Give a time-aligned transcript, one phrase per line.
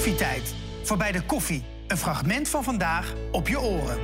[0.00, 0.54] Koffietijd.
[0.82, 1.64] Voorbij de koffie.
[1.86, 3.98] Een fragment van vandaag op je oren.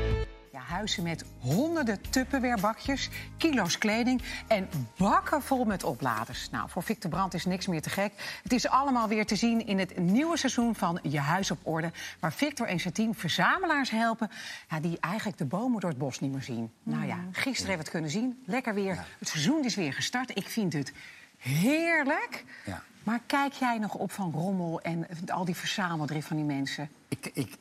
[0.52, 6.50] Ja, huizen met honderden tupperwarebakjes, kilo's kleding en bakken vol met opladers.
[6.50, 8.12] Nou, voor Victor Brandt is niks meer te gek.
[8.42, 11.92] Het is allemaal weer te zien in het nieuwe seizoen van Je Huis op Orde...
[12.20, 14.30] waar Victor en zijn team verzamelaars helpen...
[14.70, 16.72] Ja, die eigenlijk de bomen door het bos niet meer zien.
[16.82, 18.42] Nou ja, gisteren hebben we het kunnen zien.
[18.46, 19.04] Lekker weer.
[19.18, 20.36] Het seizoen is weer gestart.
[20.36, 20.92] Ik vind het
[21.38, 22.44] heerlijk.
[22.66, 22.82] Ja.
[23.02, 26.88] Maar kijk jij nog op van rommel en al die verzameldrift van die mensen?
[27.08, 27.56] Ik, ik,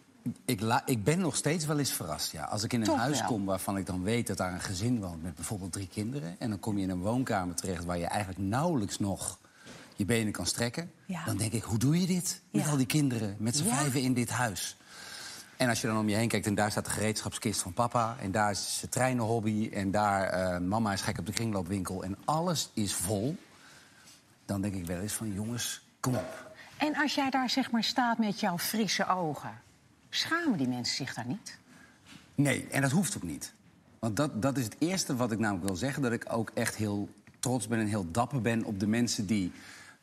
[0.46, 2.32] ik, la- ik ben nog steeds wel eens verrast.
[2.32, 2.44] Ja.
[2.44, 3.28] Als ik in een Toch huis wel.
[3.28, 6.36] kom waarvan ik dan weet dat daar een gezin woont met bijvoorbeeld drie kinderen.
[6.40, 9.40] En dan kom je in een woonkamer terecht waar je eigenlijk nauwelijks nog
[9.96, 10.92] je benen kan strekken.
[11.06, 11.26] Ja.
[11.26, 12.70] Dan denk ik, hoe doe je dit met Ja.
[12.70, 13.76] al die kinderen, met z'n Ja.
[13.76, 14.78] vijven in dit huis?
[15.58, 18.16] En als je dan om je heen kijkt en daar staat de gereedschapskist van papa...
[18.22, 22.04] en daar is zijn treinenhobby en daar eh, mama is gek op de kringloopwinkel...
[22.04, 23.36] en alles is vol,
[24.46, 26.54] dan denk ik wel eens van jongens, kom op.
[26.78, 29.62] En als jij daar zeg maar staat met jouw frisse ogen,
[30.10, 31.58] schamen die mensen zich daar niet?
[32.36, 33.54] Nee, en dat hoeft ook niet.
[34.00, 36.02] Want dat, dat is het eerste wat ik namelijk wil zeggen.
[36.02, 39.52] Dat ik ook echt heel trots ben en heel dapper ben op de mensen die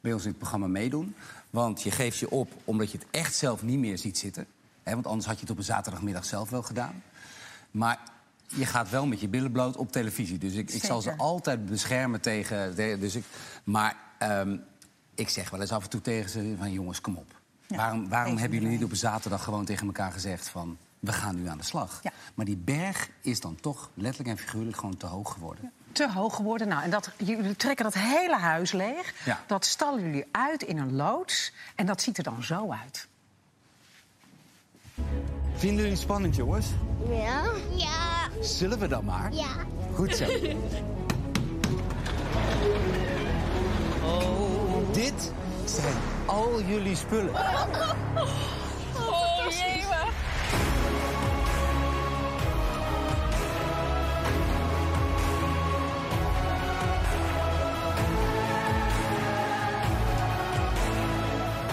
[0.00, 1.14] bij ons in het programma meedoen.
[1.50, 4.46] Want je geeft je op omdat je het echt zelf niet meer ziet zitten.
[4.82, 7.02] Hè, want anders had je het op een zaterdagmiddag zelf wel gedaan.
[7.70, 7.98] Maar
[8.46, 10.38] je gaat wel met je billen bloot op televisie.
[10.38, 12.76] Dus ik, ik zal ze altijd beschermen tegen...
[12.76, 13.24] dus ik,
[13.64, 13.96] maar
[14.30, 14.56] ehm,
[15.14, 17.40] ik zeg wel eens af en toe tegen ze van jongens, kom op.
[17.66, 20.78] waarom waarom hebben jullie niet op een zaterdag gewoon tegen elkaar gezegd van...
[20.98, 22.00] we gaan nu aan de slag.
[22.02, 22.12] Ja.
[22.34, 25.72] Maar die berg is dan toch letterlijk en figuurlijk gewoon te hoog geworden.
[25.92, 26.68] Te hoog geworden.
[26.68, 29.14] Nou, en dat, jullie trekken dat hele huis leeg.
[29.24, 29.40] Ja.
[29.46, 31.52] Dat stallen jullie uit in een loods.
[31.74, 33.08] En dat ziet er dan zo uit.
[35.54, 36.66] Vinden jullie het spannend, jongens?
[37.08, 37.42] Ja?
[37.76, 38.28] Ja.
[38.40, 39.32] Zullen we dan maar?
[39.32, 39.66] Ja.
[39.94, 40.26] Goed zo.
[44.92, 45.32] Dit
[45.64, 45.94] zijn
[46.26, 47.34] al jullie spullen.
[48.96, 49.84] Oh, jee,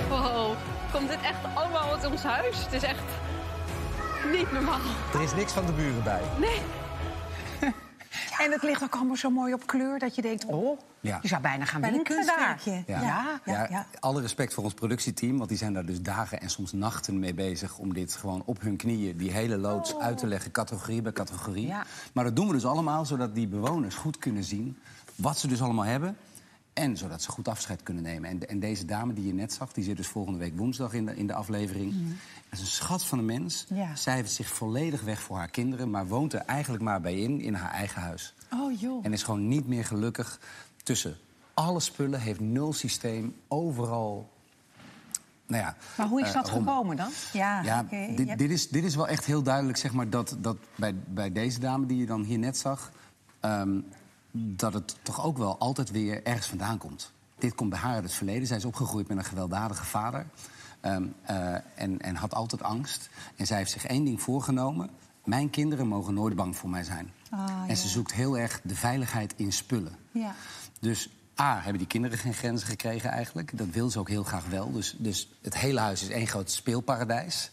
[0.09, 0.55] Wow,
[0.91, 2.63] komt dit echt allemaal uit ons huis?
[2.63, 3.03] Het is echt
[4.31, 4.79] niet normaal.
[5.13, 6.21] Er is niks van de buren bij.
[6.37, 6.61] Nee.
[8.39, 10.45] En het ligt ook allemaal zo mooi op kleur dat je denkt...
[10.45, 11.19] oh, Ja.
[11.21, 12.61] je zou bijna gaan Bij winkelen daar.
[12.65, 12.83] Ja.
[12.85, 13.39] Ja.
[13.45, 13.85] Ja, ja.
[13.99, 17.33] Alle respect voor ons productieteam, want die zijn daar dus dagen en soms nachten mee
[17.33, 21.11] bezig om dit gewoon op hun knieën, die hele loods uit te leggen, categorie bij
[21.11, 21.67] categorie.
[21.67, 21.85] Ja.
[22.13, 24.77] Maar dat doen we dus allemaal zodat die bewoners goed kunnen zien
[25.15, 26.17] wat ze dus allemaal hebben.
[26.79, 28.29] En zodat ze goed afscheid kunnen nemen.
[28.29, 31.05] En, en deze dame die je net zag, die zit dus volgende week woensdag in
[31.05, 31.93] de, in de aflevering.
[32.49, 33.65] Dat is een schat van een mens.
[33.73, 33.95] Ja.
[33.95, 37.41] Zij heeft zich volledig weg voor haar kinderen, maar woont er eigenlijk maar bij in,
[37.41, 38.33] in haar eigen huis.
[38.53, 39.05] Oh joh.
[39.05, 40.39] En is gewoon niet meer gelukkig
[40.83, 41.17] tussen
[41.53, 44.29] alle spullen, heeft nul systeem, overal.
[45.47, 47.09] Nou ja, Maar hoe is eh, dat gekomen dan?
[47.33, 47.83] Ja, Ja,
[48.15, 51.31] dit, dit, is, dit is wel echt heel duidelijk, zeg maar, dat, dat bij, bij
[51.31, 52.91] deze dame die je dan hier net zag,
[53.39, 53.79] ehm,
[54.31, 57.11] dat het toch ook wel altijd weer ergens vandaan komt.
[57.37, 58.47] Dit komt bij haar uit het verleden.
[58.47, 60.25] Zij is opgegroeid met een gewelddadige vader
[60.79, 63.09] ehm, eh, en, en had altijd angst.
[63.35, 64.89] En zij heeft zich één ding voorgenomen:
[65.23, 67.11] mijn kinderen mogen nooit bang voor mij zijn.
[67.29, 69.95] Ah, en ze zoekt heel erg de veiligheid in spullen.
[70.11, 70.35] Ja.
[70.79, 73.57] Dus A, hebben die kinderen geen grenzen gekregen eigenlijk.
[73.57, 74.71] Dat wil ze ook heel graag wel.
[74.71, 77.51] Dus, dus het hele huis is één groot speelparadijs.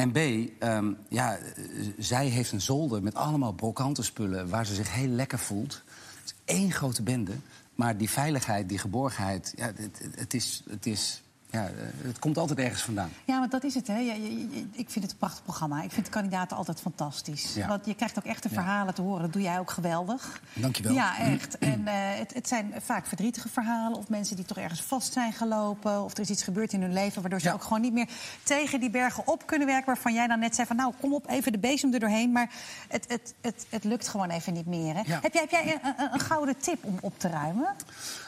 [0.00, 0.16] En B,
[0.58, 1.64] ehm, ja, eh,
[1.98, 4.48] zij heeft een zolder met allemaal brokanten spullen...
[4.48, 5.82] waar ze zich heel lekker voelt.
[6.20, 7.32] Het is één grote bende.
[7.74, 11.72] Maar die veiligheid, die geborgenheid, ja, het- het, is, het, is, ja, eh,
[12.02, 13.10] het komt altijd ergens vandaan.
[13.24, 13.86] Ja, want dat is het.
[13.86, 13.98] Hè.
[13.98, 15.82] Je- je- ik vind het een prachtig programma.
[15.82, 17.54] Ik vind de kandidaten altijd fantastisch.
[17.54, 17.68] Ja.
[17.68, 19.22] Want je krijgt ook echte verhalen te horen.
[19.22, 20.40] Dat doe jij ook geweldig.
[20.52, 20.92] Dankjewel.
[20.92, 21.58] Ja, echt.
[21.58, 23.98] En eh, het, het zijn vaak verdrietige verhalen.
[23.98, 26.02] Of mensen die toch ergens vast zijn gelopen.
[26.04, 27.20] Of er is iets gebeurd in hun leven...
[27.20, 27.52] waardoor ze Ja.
[27.52, 28.08] ook gewoon niet meer
[28.42, 29.86] tegen die bergen op kunnen werken...
[29.86, 32.32] waarvan jij dan net zei van nou, kom op, even de bezem er doorheen.
[32.32, 32.50] Maar
[32.88, 34.94] het, het, het, het lukt gewoon even niet meer.
[34.94, 35.00] Hè?
[35.06, 37.74] Heb jij, heb jij een, een, een gouden tip om op te ruimen?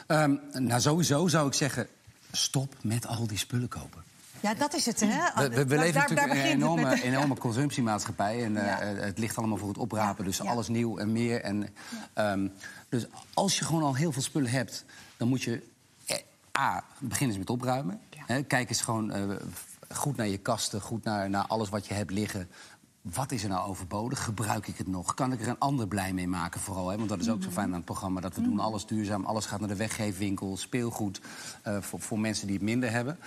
[0.07, 1.87] Ehm, nou, sowieso zou ik zeggen,
[2.37, 4.03] stop met al die spullen kopen.
[4.39, 5.07] Ja, dat is het, hè?
[5.07, 7.01] We, we, we Daar- leven daar- natuurlijk daar in een enorme, met.
[7.11, 8.43] enorme consumptiemaatschappij.
[8.43, 8.79] En eh, Ja.
[8.81, 10.25] eh, het ligt allemaal voor het oprapen.
[10.25, 10.43] Dus ja.
[10.43, 11.41] alles nieuw en meer.
[11.41, 11.69] En,
[12.13, 12.47] ehm,
[12.89, 14.85] dus als je gewoon al heel veel spullen hebt...
[15.17, 15.63] dan moet je
[16.05, 16.17] eh,
[16.59, 17.99] A, beginnen eens met opruimen.
[18.25, 19.39] Hè, kijk eens gewoon
[19.93, 20.81] goed naar je kasten.
[20.81, 22.49] Goed naar, naar alles wat je hebt liggen.
[23.03, 24.23] Wat is er nou overbodig?
[24.23, 25.13] Gebruik ik het nog?
[25.13, 26.89] Kan ik er een ander blij mee maken vooral?
[26.89, 26.97] Hè?
[26.97, 28.21] Want dat is ook zo fijn aan het programma.
[28.21, 29.25] Dat we doen alles duurzaam.
[29.25, 30.57] Alles gaat naar de weggeefwinkel.
[30.57, 31.21] Speelgoed
[31.63, 33.19] eh, voor, voor mensen die het minder hebben.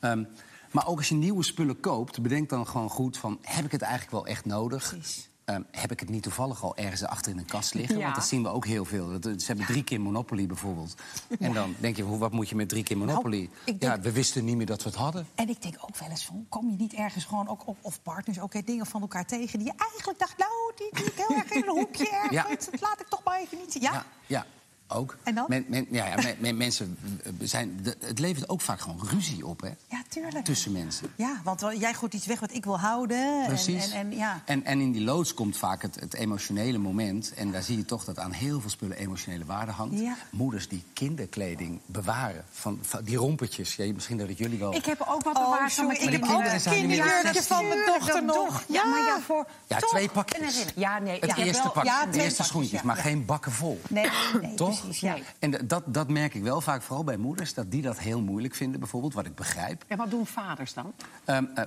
[0.00, 0.24] Ehm,
[0.70, 3.38] maar ook als je nieuwe spullen koopt, bedenk dan gewoon goed van...
[3.42, 4.88] heb ik het eigenlijk wel echt nodig?
[4.88, 5.28] Precies.
[5.44, 7.96] Ehm, heb ik het niet toevallig al ergens achter in een kast liggen?
[7.96, 8.02] Ja.
[8.02, 9.20] Want dat zien we ook heel veel.
[9.20, 10.94] Dat- Ze hebben drie keer Monopoly bijvoorbeeld.
[11.38, 13.38] En dan denk je, hoe- wat moet je met drie keer Monopoly?
[13.38, 15.26] Nou, ik Ja, we wisten niet meer dat we het hadden.
[15.34, 18.02] En ik denk ook wel eens van, kom je niet ergens gewoon ook op, of
[18.02, 21.14] partners ook hè, dingen van elkaar tegen die je eigenlijk dacht, nou, die die ik
[21.26, 24.46] heel erg in een hoekje ergens, dat laat ik toch maar even niet Ja, ja
[24.88, 25.16] ook.
[25.22, 25.44] En dan?
[25.48, 26.98] Men, men- ja, ja, men- men- mensen
[27.40, 29.68] zijn, de- het levert ook vaak gewoon ruzie op, hè?
[29.90, 30.44] Ja, tuurlijk.
[30.44, 31.12] Tussen mensen.
[31.16, 33.40] Ja, want jij gooit iets weg wat ik wil houden.
[33.42, 33.90] en- Precies.
[33.90, 34.42] En, en, ja.
[34.44, 37.32] en, en in die loods komt vaak het, het emotionele moment.
[37.34, 39.98] En daar zie je toch dat aan heel veel spullen emotionele waarde hangt.
[40.00, 40.16] Ja.
[40.30, 42.44] Moeders die kinderkleding bewaren.
[42.50, 43.76] Van, van die rompertjes.
[43.76, 44.74] Ja, jullie dat jullie wel...
[44.74, 46.86] Ik heb ook wat Oh, bewaard van mijn ik heb ook kinderen een zijn nu
[46.86, 47.56] weer kinderjurkje 16.
[47.56, 48.64] van mijn dochter nog.
[48.68, 50.64] Ja, maar ja, voor Ja, toch twee pakjes.
[50.74, 53.02] Ja, nee, het ja, eerste ja, de eerste pakjes, schoentjes, ja, maar ja.
[53.02, 53.80] geen bakken vol.
[53.88, 54.08] Nee,
[54.40, 54.73] nee, Toch?
[54.80, 55.00] Precies.
[55.00, 55.12] Ja.
[55.12, 55.22] Nee.
[55.38, 58.54] En dat, dat merk ik wel vaak, vooral bij moeders, dat die dat heel moeilijk
[58.54, 59.84] vinden, bijvoorbeeld, wat ik begrijp.
[59.86, 60.92] En wat doen vaders dan?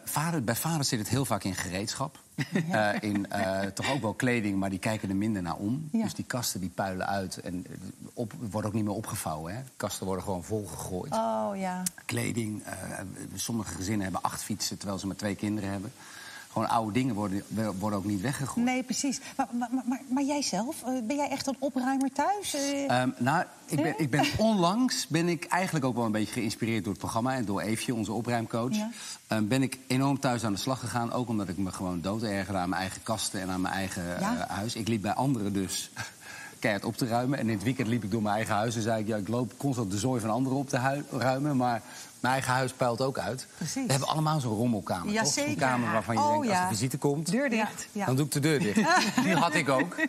[0.04, 2.20] Vader, bij vaders zit het heel vaak in gereedschap.
[2.72, 5.90] Eh, in eh, toch ook wel kleding, maar die kijken er minder naar om.
[5.92, 6.04] Ja.
[6.04, 7.66] Dus die kasten die puilen uit en
[8.14, 9.56] op, worden ook niet meer opgevouwen.
[9.56, 9.62] Hè?
[9.78, 11.14] Kasten worden gewoon volgegooid.
[11.14, 11.84] Oh ja.
[12.06, 12.64] Kleding,
[13.36, 15.92] sommige gezinnen hebben acht fietsen terwijl ze maar twee kinderen hebben.
[16.58, 17.44] Gewoon oude dingen worden,
[17.80, 18.66] worden ook niet weggegooid.
[18.66, 19.20] Nee, precies.
[19.38, 22.54] Maar, maar, maar, maar, jij zelf, eh, ben jij echt een opruimer thuis?
[22.54, 26.34] Eh, Ehm, nou, ik ben, ik ben onlangs ben ik eigenlijk ook wel een beetje
[26.34, 28.76] geïnspireerd door het programma en door Eefje, onze opruimcoach.
[28.76, 28.90] Ja.
[29.28, 31.12] Ehm, ben ik enorm thuis aan de slag gegaan.
[31.12, 34.04] Ook omdat ik me gewoon dood ergerde aan mijn eigen kasten en aan mijn eigen
[34.20, 34.38] Ja.
[34.48, 34.76] eh, huis.
[34.76, 35.92] Ik liep bij anderen dus
[36.60, 37.40] keihard op te ruimen.
[37.40, 39.08] En in het weekend liep ik door mijn eigen huis en zei ik...
[39.08, 41.82] ja, ik loop constant de zooi van anderen op te ruimen, maar...
[42.20, 43.48] Mijn eigen huis puilt ook uit.
[43.58, 43.86] Precies.
[43.86, 45.14] We hebben allemaal zo'n rommelkamer, toch?
[45.14, 45.50] Jazeker.
[45.52, 46.64] Een kamer waarvan je Oh, denkt, als ja.
[46.64, 47.32] er visite komt...
[47.32, 47.88] Deur dicht.
[47.92, 48.06] Ja.
[48.06, 48.76] Dan doe ik de deur dicht.
[49.24, 49.96] Die had ik ook.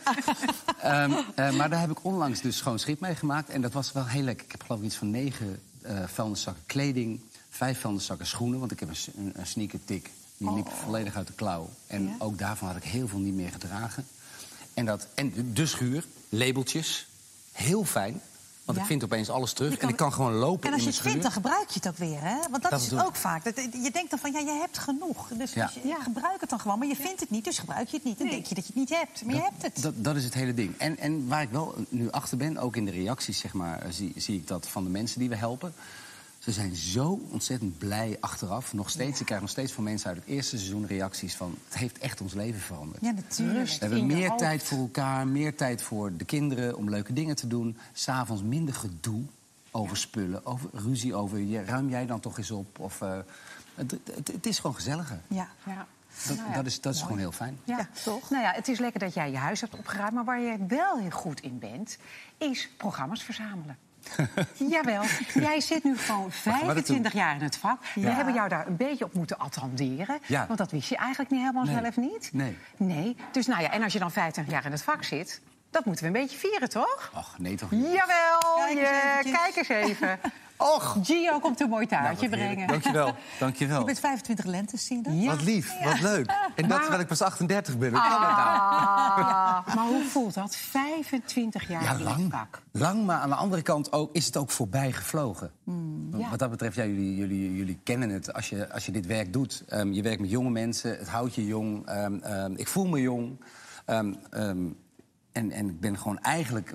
[0.82, 3.48] Ehm, eh, maar daar heb ik onlangs dus schoon schip mee gemaakt.
[3.50, 4.44] En dat was wel heel lekker.
[4.44, 7.20] Ik heb geloof ik iets van negen eh vuilniszakken kleding...
[7.50, 10.10] vijf vuilniszakken schoenen, want ik heb een, een, een sneaker tik.
[10.36, 11.68] Die liep volledig uit de klauw.
[11.86, 12.08] En Oh.
[12.08, 12.14] Ja.
[12.18, 14.06] ook daarvan had ik heel veel niet meer gedragen.
[14.78, 17.06] En, dat, en de, schuur, labeltjes,
[17.52, 18.20] heel fijn.
[18.64, 18.84] Want Ja.
[18.84, 19.76] ik vind opeens alles terug.
[19.76, 21.96] En ik kan gewoon lopen En als je het vindt, dan gebruik je het ook
[21.96, 22.36] weer, hè?
[22.50, 23.44] Want dat, Dat is het ook vaak.
[23.44, 25.28] Dat, je denkt dan van, ja, je hebt genoeg.
[25.28, 25.64] Dus, Ja.
[25.66, 26.78] dus je- gebruik het dan gewoon.
[26.78, 28.18] Maar je vindt het niet, dus gebruik je het niet.
[28.18, 29.24] Dan denk je dat je het niet hebt.
[29.24, 29.82] Maar je hebt het.
[29.82, 30.74] Dat, dat is het hele ding.
[30.78, 33.90] En, en waar ik wel nu achter ben, ook in de reacties, zeg maar, eh,
[33.90, 35.74] zie, zie ik dat van de mensen die we helpen.
[36.48, 38.72] Ze zijn zo ontzettend blij achteraf.
[38.72, 41.54] Nog steeds, ik krijg nog steeds van mensen uit het eerste seizoen reacties van...
[41.64, 43.02] het heeft echt ons leven veranderd.
[43.02, 43.68] Ja, natuurlijk.
[43.68, 44.38] We hebben meer hoofd.
[44.38, 47.76] tijd voor elkaar, meer tijd voor de kinderen om leuke dingen te doen.
[47.92, 49.22] S'avonds minder gedoe
[49.70, 51.38] over spullen, over ruzie over...
[51.38, 52.78] je- ruim jij dan toch eens op?
[52.78, 53.18] Of, eh,
[53.74, 55.20] het, het, het is gewoon gezelliger.
[55.26, 55.48] Ja.
[55.66, 55.86] Ja.
[56.26, 56.54] Dat, Nou ja.
[56.54, 57.58] dat is, dat is gewoon heel fijn.
[57.64, 58.30] Ja, Ja, toch?
[58.30, 60.12] Nou ja, het is lekker dat jij je huis hebt opgeruimd.
[60.14, 61.98] Maar waar je wel heel goed in bent,
[62.38, 63.76] is programma's verzamelen.
[64.70, 65.02] Jawel,
[65.34, 67.80] jij zit nu gewoon gaan we dat 25 jaar in het vak.
[67.94, 70.18] We hebben jou daar een beetje op moeten attenderen.
[70.26, 70.46] Ja.
[70.46, 71.74] Want dat wist je eigenlijk niet helemaal Nee.
[71.82, 72.30] zelf niet.
[72.32, 72.58] Nee.
[72.76, 73.16] Nee.
[73.32, 75.40] Dus nou ja, en als je dan 25 jaar in het vak zit,
[75.70, 77.10] dat moeten we een beetje vieren, toch?
[77.14, 77.82] Ach, nee toch niet?
[77.92, 79.36] Jawel, Kijk eens je, eventjes.
[79.36, 80.18] kijk eens even.
[80.58, 82.66] Och, Gio komt een mooi taartje brengen.
[82.66, 83.14] Dankjewel.
[83.38, 83.78] Dankjewel.
[83.84, 85.12] Je bent 25 lentes, zie je dat?
[85.16, 85.26] Ja.
[85.26, 86.26] Wat lief, wat leuk.
[86.54, 87.90] En dat terwijl ik pas 38 ben.
[87.90, 88.38] Hoe kan dat nou?
[88.38, 90.56] Ah, maar hoe voelt dat?
[90.56, 92.34] 25 jaar Ja, lang.
[92.72, 95.50] Lang, maar aan de andere kant ook, is het ook voorbij gevlogen.
[96.16, 96.30] ja.
[96.30, 98.32] Wat dat betreft, ja, jullie, jullie, jullie kennen het.
[98.32, 101.34] Als je, als je dit werk doet, Ehm, je werkt met jonge mensen, het houdt
[101.34, 101.86] je jong.
[101.86, 103.44] Ehm, ehm, ik voel me jong.
[103.84, 104.58] Ehm, ehm,
[105.32, 106.74] en, en ik ben gewoon eigenlijk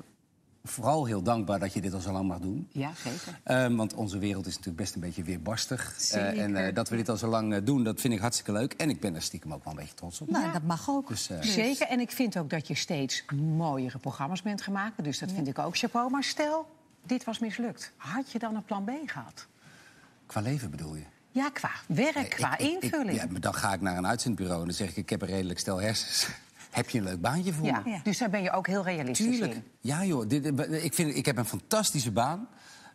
[0.67, 2.67] vooral heel dankbaar dat je dit al zo lang mag doen.
[2.71, 3.39] Ja, zeker.
[3.43, 5.91] Ehm, want onze wereld is natuurlijk best een beetje weerbarstig.
[5.93, 6.37] Eh, Zeker.
[6.43, 8.73] en eh, dat we dit al zo lang eh, doen, dat vind ik hartstikke leuk.
[8.73, 10.29] En ik ben er stiekem ook wel een beetje trots op.
[10.29, 11.07] Nou, dat mag ook.
[11.07, 11.87] Dus, eh, Zeker.
[11.87, 15.03] En ik vind ook dat je steeds mooiere programma's bent gemaakt.
[15.03, 16.11] Dus dat vind ik ook chapeau.
[16.11, 16.65] Maar stel,
[17.05, 17.91] dit was mislukt.
[17.97, 19.47] Had je dan een plan B gehad?
[20.25, 21.03] qua leven bedoel je?
[21.31, 23.17] Ja, qua werk, Nee, qua ik- ik- ik- invulling.
[23.17, 24.95] ja, maar dan ga ik naar een uitzendbureau en dan zeg ik...
[24.97, 26.27] ik heb een redelijk stel hersens.
[26.73, 27.99] Heb je een leuk baantje voor Ja, me?
[28.03, 29.53] Dus daar ben je ook heel realistisch Tuurlijk.
[29.53, 29.63] in.
[29.79, 30.27] Ja, joh.
[30.27, 30.45] Dit,
[30.83, 32.47] ik, vind, ik heb een fantastische baan.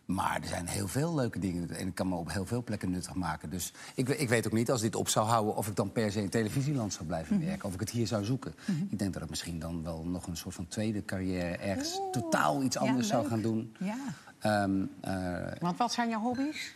[0.05, 1.69] Maar er zijn heel veel leuke dingen.
[1.69, 3.49] En ik kan me op heel veel plekken nuttig maken.
[3.49, 5.55] Dus ik, ik weet ook niet, als dit op zou houden...
[5.55, 7.45] of ik dan per se in televisieland zou blijven Mhm.
[7.45, 7.67] werken.
[7.67, 8.53] Of ik het hier zou zoeken.
[8.89, 11.57] Ik denk dat ik misschien dan wel nog een soort van tweede carrière...
[11.57, 13.75] ergens totaal iets ja, anders zou gaan doen.
[13.79, 13.97] Ja.
[14.39, 16.75] Ehm, eh, Want wat zijn jouw hobby's?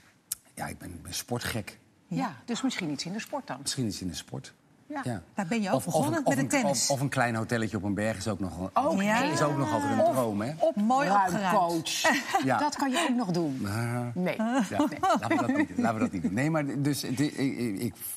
[0.53, 1.79] ja, ik ben, ik ben sportgek.
[2.07, 2.35] Ja.
[2.45, 3.57] dus misschien iets in de sport dan.
[3.61, 4.53] Misschien iets in de sport.
[4.87, 5.21] Ja.
[5.33, 6.81] Daar ben je ook begonnen een- met een, de tennis.
[6.89, 9.21] Of, of een klein hotelletje op een berg is ook nog, Ook Ja.
[9.23, 10.53] is ook nog altijd een Of droom, hè?
[10.75, 11.33] Mooi opgeruimd.
[11.33, 12.01] Opruimcoach.
[12.45, 12.57] Ja.
[12.57, 13.61] Dat kan je ook nog doen.
[14.13, 14.35] Nee.
[14.37, 15.81] Ja, laten, we dat niet, doen.
[15.81, 16.33] laten we dat niet doen.
[16.33, 17.19] Nee, maar dus, ik,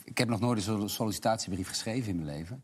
[0.04, 2.62] ik, heb nog nooit een sol- sollicitatiebrief geschreven in mijn leven.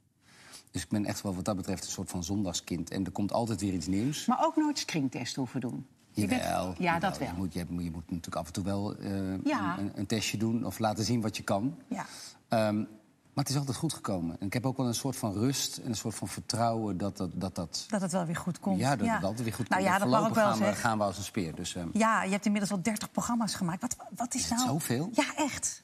[0.70, 2.90] Dus ik ben echt wel wat dat betreft een soort van zondagskind.
[2.90, 4.26] En er komt altijd weer iets nieuws.
[4.26, 5.86] Maar ook nooit screentest hoeven doen.
[6.10, 7.00] Je bent- Jawel, ja, jawel.
[7.10, 7.28] dat wel.
[7.28, 9.10] Je moet, je, moet- je moet natuurlijk af en toe wel eh,
[9.44, 9.78] Ja.
[9.78, 11.76] een, een testje doen of laten zien wat je kan.
[11.88, 12.06] Ja.
[12.48, 12.84] Ehm,
[13.34, 14.36] Maar het is altijd goed gekomen.
[14.40, 17.16] En ik heb ook wel een soort van rust en een soort van vertrouwen dat
[17.16, 17.30] dat...
[17.34, 18.78] dat, dat Dat het wel weer goed komt.
[18.78, 19.92] ja, dat het altijd weer goed Nou komt.
[19.94, 21.54] ja, En dat mag voorlopig wel gaan, we, gaan we als een speer.
[21.54, 23.80] Dus, ehm, Ja, je hebt inmiddels al 30 programma's gemaakt.
[23.80, 24.66] Wat, wat is, Is nou...
[24.68, 25.10] zoveel?
[25.12, 25.82] Ja, echt.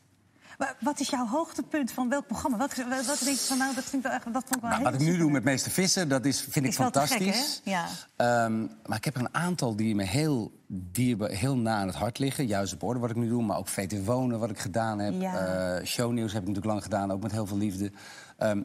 [0.59, 2.57] Wa- Wat is jouw hoogtepunt van welk programma?
[2.57, 4.33] Wat, wat, wat denk je van, nou, dat vind ik wel.
[4.33, 6.41] Dat vond ik wel Nou, heel wat ik nu doe met Meester Vissen, dat is,
[6.41, 7.61] vind ik Is wel te gek, fantastisch.
[7.65, 7.71] hè?
[7.71, 7.87] Ja.
[8.17, 11.97] Ehm, maar ik heb er een aantal die me heel, dierbaar, heel na aan het
[11.97, 12.47] hart liggen.
[12.47, 15.15] Juist op orde wat ik nu doe, maar ook VT Wonen wat ik gedaan heb.
[15.21, 15.35] Ja.
[15.77, 17.93] Eh, shownieuws heb ik natuurlijk lang gedaan, ook met heel veel liefde.
[18.37, 18.62] Ehm,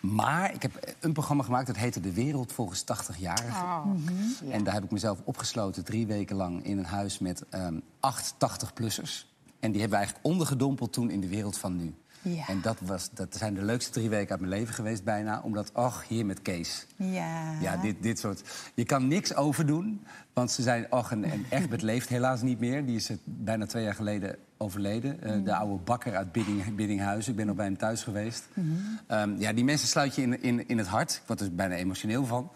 [0.00, 3.62] maar ik heb een programma gemaakt dat heette De Wereld volgens 80-jarigen.
[3.62, 3.84] Oh.
[3.84, 4.50] Mhm.
[4.50, 8.34] En daar heb ik mezelf opgesloten drie weken lang in een huis met ehm acht
[8.38, 9.32] 80-plussers.
[9.64, 11.94] En die hebben we eigenlijk ondergedompeld toen in de wereld van nu.
[12.22, 12.48] Ja.
[12.48, 15.40] En dat, was, dat zijn de leukste drie weken uit mijn leven geweest bijna.
[15.44, 16.86] Omdat, ach, hier met Kees.
[16.96, 17.60] Ja.
[17.60, 18.42] Ja, dit, dit soort...
[18.74, 20.92] Je kan niks overdoen, want ze zijn...
[20.92, 22.86] Och, en, en Egbert leeft helaas niet meer.
[22.86, 25.22] Die is bijna twee jaar geleden overleden.
[25.22, 25.44] Eh, Mm.
[25.44, 27.30] De oude bakker uit Bidding, Biddinghuizen.
[27.30, 28.48] Ik ben nog bij hem thuis geweest.
[28.54, 29.00] Mm-hmm.
[29.06, 31.12] Ehm, ja, die mensen sluit je in, in, in het hart.
[31.12, 32.50] Ik word er bijna emotioneel van.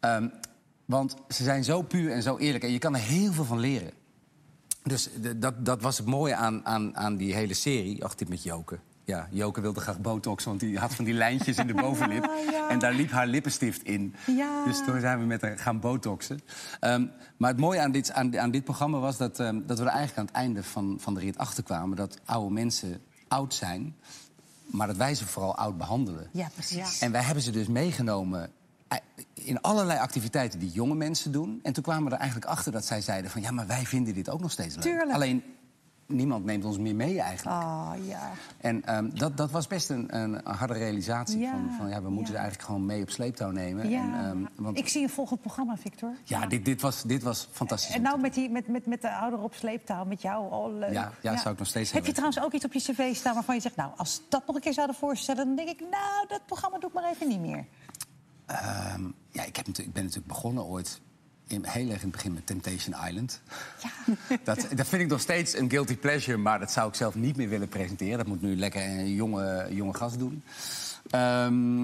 [0.00, 0.28] Ehm,
[0.84, 2.64] want ze zijn zo puur en zo eerlijk.
[2.64, 3.90] En je kan er heel veel van leren.
[4.82, 8.04] Dus dat, dat was het mooie aan, aan, aan die hele serie.
[8.04, 8.78] Ach, dit met Joke.
[9.04, 12.30] Ja, Joke wilde graag botoxen, want die had van die lijntjes in de bovenlip.
[12.68, 14.14] En daar liep haar lippenstift in.
[14.26, 14.64] Ja.
[14.64, 16.40] Dus toen zijn we met haar gaan botoxen.
[16.80, 17.06] Ehm,
[17.36, 19.90] maar het mooie aan dit, aan, aan dit programma was dat, ehm, dat we er
[19.90, 21.96] eigenlijk aan het einde van, van de rit achter kwamen...
[21.96, 23.96] dat oude mensen oud zijn,
[24.66, 26.28] maar dat wij ze vooral oud behandelen.
[26.32, 27.00] Ja, precies.
[27.00, 28.50] En wij hebben ze dus meegenomen
[29.34, 31.60] in allerlei activiteiten die jonge mensen doen.
[31.62, 33.42] En toen kwamen we er eigenlijk achter dat zij zeiden van...
[33.42, 34.84] ja, maar wij vinden dit ook nog steeds leuk.
[34.84, 35.12] Tuurlijk.
[35.12, 35.42] Alleen,
[36.08, 37.56] niemand neemt ons meer mee eigenlijk.
[37.56, 38.30] Oh, ja.
[38.60, 41.38] En ehm, dat, dat was best een, een harde realisatie.
[41.38, 42.30] Ja, van, van, ja, we moeten ja.
[42.30, 43.88] ze eigenlijk gewoon mee op sleeptouw nemen.
[43.88, 44.02] ja.
[44.02, 46.12] En, ehm, want Ik zie een volgend programma, Victor.
[46.24, 47.94] ja, dit, dit, was, dit was fantastisch.
[47.94, 50.92] En nou met, die, met, met, met de ouder op sleeptouw, met jou, al leuk.
[50.92, 53.34] Ja, ja, zou ik nog steeds Heb je trouwens ook iets op je cv staan
[53.34, 53.76] waarvan je zegt...
[53.76, 55.46] nou, als dat nog een keer zouden voorstellen...
[55.46, 57.64] dan denk ik, nou, dat programma doe ik maar even niet meer.
[58.48, 61.00] Ehm, ja, ik, heb natuurlijk, ik ben natuurlijk begonnen ooit
[61.46, 63.40] in, heel erg in het begin met Temptation Island.
[63.82, 64.14] Ja.
[64.44, 67.36] Dat, dat vind ik nog steeds een guilty pleasure, maar dat zou ik zelf niet
[67.36, 68.18] meer willen presenteren.
[68.18, 70.42] Dat moet nu lekker een jonge, jonge gast doen.
[71.10, 71.78] Ehm,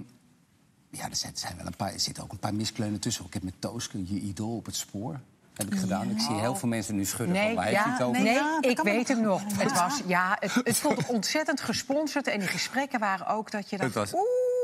[0.91, 3.25] ja, er zijn, zijn wel een paar, er zitten ook een paar miskleunen tussen.
[3.25, 5.21] Ik heb met Tooske, je idool op het spoor,
[5.55, 6.11] heb ik gedaan.
[6.11, 8.23] Ik zie heel veel mensen nu schudden Nee, van waar ja, het over?
[8.23, 9.43] nee, Ja, ik weet hem nog.
[9.59, 12.27] Het, was, ja, het, het stond ontzettend gesponsord.
[12.27, 13.95] En die gesprekken waren ook dat je dacht...
[13.95, 14.21] Het was-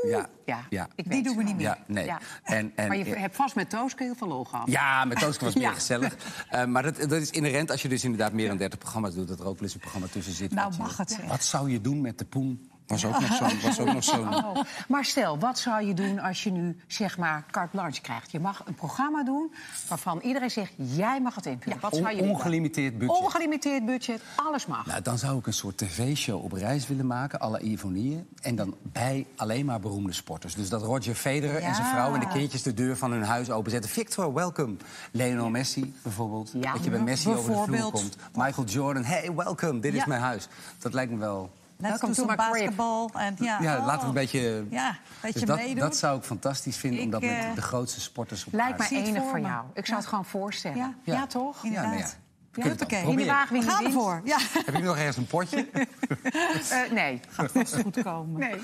[0.07, 0.87] Ja, ja, ja.
[0.95, 1.65] ik Die doen we niet meer.
[1.65, 2.05] Ja, nee.
[2.05, 2.19] Ja.
[2.43, 4.67] En, en, maar je hebt vast met Tooske heel veel lol gehad.
[4.69, 6.15] Ja, met Tooske was meer gezellig.
[6.49, 9.27] Eh, maar dat, dat is inherent als je dus inderdaad meer dan 30 programma's doet...
[9.27, 10.51] dat er ook wel eens een programma tussen zit.
[10.53, 11.25] Nou, je- mag het, zeg.
[11.25, 12.69] Wat zou je doen met de poen?
[12.87, 13.61] Was ook nog zo'n...
[13.61, 14.57] was ook nog zo'n Oh.
[14.87, 18.31] Maar stel, wat zou je doen als je nu zeg maar carte blanche krijgt?
[18.31, 19.53] Je mag een programma doen
[19.87, 20.73] waarvan iedereen zegt...
[20.75, 21.77] jij mag het invullen.
[21.79, 23.17] wat zou je ongelimiteerd budget.
[23.17, 24.85] Ongelimiteerd budget, alles mag.
[24.85, 28.27] Nou, dan zou ik een soort tv-show op reis willen maken, alle Ivonieën.
[28.41, 30.55] En dan bij alleen maar beroemde sporters.
[30.55, 31.91] Dus dat Roger Federer en zijn Ja.
[31.93, 33.89] vrouw en de kindjes de deur van hun huis openzetten.
[33.91, 34.75] Victor, welcome.
[35.11, 36.51] Lionel Messi bijvoorbeeld.
[36.59, 36.73] Ja.
[36.73, 38.15] dat je bij Messi over de vloer komt.
[38.35, 40.05] Michael Jordan, hey, welcome, dit is Ja.
[40.07, 40.47] mijn huis.
[40.79, 41.51] Dat lijkt me wel...
[41.89, 42.51] Als to op my crib.
[42.51, 43.09] basketbal.
[43.13, 43.85] En, ja, Ja, oh.
[43.85, 44.65] laten we een beetje...
[44.69, 45.75] Ja, een beetje dus dat, meedoen.
[45.79, 48.77] dat zou ik fantastisch vinden, Ik, om dat met eh, de grootste sporters op Lijkt
[48.77, 49.65] mij enig voor jou.
[49.73, 50.77] Ik zou het gewoon voorstellen.
[50.77, 50.93] Ja.
[51.03, 51.27] Ja, Ja.
[51.27, 51.63] toch?
[51.63, 51.91] Ja, nou ja.
[51.91, 52.17] Inderdaad.
[52.51, 53.03] We kunnen het Huppakee.
[53.05, 53.33] proberen.
[53.33, 54.21] wagen wie We niet gaan ervoor.
[54.23, 54.37] Ja.
[54.65, 55.67] Heb je nog ergens een potje?
[56.69, 57.19] Eh, nee.
[57.29, 58.39] Gaat vast goed komen.
[58.39, 58.55] Nee.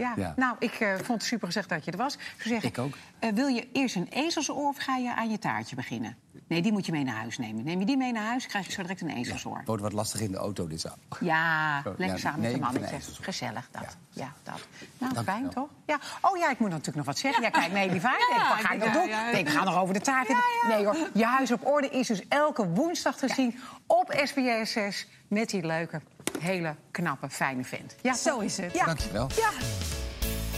[0.00, 0.12] Ja.
[0.16, 0.32] Ja.
[0.36, 2.14] Nou, ik eh, vond het super gezegd dat je er was.
[2.14, 2.94] Ik zeggen, Ik ook.
[3.18, 6.16] eh, wil je eerst een ezelsoor of ga je aan je taartje beginnen?
[6.46, 7.64] Nee, die moet je mee naar huis nemen.
[7.64, 9.62] Neem je die mee naar huis, krijg je zo direct een ezelsoor.
[9.64, 10.88] Wordt wat lastig in de auto, dit zo.
[11.20, 13.18] Ja, Oh, lekker ja, samen nee, met de ijzers.
[13.22, 13.82] Gezellig, dat.
[13.82, 14.22] Ja.
[14.24, 14.66] Ja, dat.
[14.98, 15.68] Nou, Dank fijn, toch?
[15.86, 15.98] Ja.
[16.20, 17.42] Oh ja, ik moet natuurlijk nog wat zeggen.
[17.42, 18.26] Ja, kijk, nee, die vaart.
[18.36, 19.08] Ja, wat ga ik ja, nog doen?
[19.08, 19.32] ja, ja.
[19.32, 20.28] Nee, we gaan nog over de taart.
[20.68, 25.06] Nee hoor, Je Huis op Orde is dus elke woensdag te zien op SBS 6...
[25.28, 26.00] met die leuke,
[26.40, 27.94] hele knappe, fijne vent.
[28.02, 28.72] Ja, Zo is het.
[28.72, 28.84] Ja.
[28.84, 29.28] Dankjewel.
[29.36, 29.50] Ja.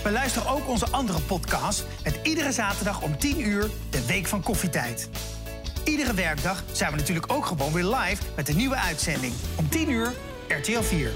[0.03, 5.09] Beluister ook onze andere podcast met iedere zaterdag om 10 uur de Week van Koffietijd.
[5.85, 9.33] Iedere werkdag zijn we natuurlijk ook gewoon weer live met een nieuwe uitzending.
[9.57, 10.13] Om 10 uur
[10.49, 11.11] RTL 4.